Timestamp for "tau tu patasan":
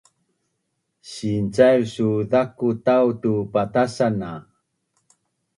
2.85-4.17